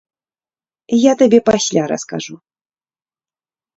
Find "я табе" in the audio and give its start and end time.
1.01-1.39